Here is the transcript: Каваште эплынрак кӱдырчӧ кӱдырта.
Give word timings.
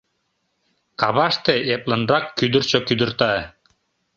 Каваште 1.01 1.53
эплынрак 1.73 2.25
кӱдырчӧ 2.37 2.79
кӱдырта. 2.87 3.33